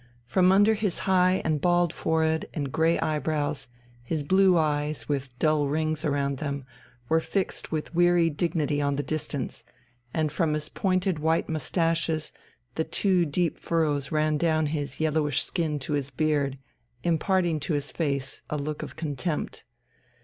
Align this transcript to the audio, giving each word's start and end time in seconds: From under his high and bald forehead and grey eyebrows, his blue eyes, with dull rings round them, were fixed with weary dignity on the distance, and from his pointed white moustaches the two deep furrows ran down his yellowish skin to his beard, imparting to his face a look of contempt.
From 0.25 0.51
under 0.51 0.73
his 0.73 0.97
high 1.05 1.43
and 1.45 1.61
bald 1.61 1.93
forehead 1.93 2.49
and 2.55 2.71
grey 2.71 2.97
eyebrows, 3.01 3.67
his 4.01 4.23
blue 4.23 4.57
eyes, 4.57 5.07
with 5.07 5.37
dull 5.37 5.67
rings 5.67 6.03
round 6.03 6.39
them, 6.39 6.65
were 7.07 7.19
fixed 7.19 7.71
with 7.71 7.93
weary 7.93 8.27
dignity 8.31 8.81
on 8.81 8.95
the 8.95 9.03
distance, 9.03 9.63
and 10.11 10.31
from 10.31 10.55
his 10.55 10.69
pointed 10.69 11.19
white 11.19 11.47
moustaches 11.49 12.33
the 12.73 12.83
two 12.83 13.25
deep 13.27 13.59
furrows 13.59 14.11
ran 14.11 14.37
down 14.39 14.65
his 14.73 14.99
yellowish 14.99 15.45
skin 15.45 15.77
to 15.77 15.93
his 15.93 16.09
beard, 16.09 16.57
imparting 17.03 17.59
to 17.59 17.73
his 17.75 17.91
face 17.91 18.41
a 18.49 18.57
look 18.57 18.81
of 18.81 18.95
contempt. 18.95 19.65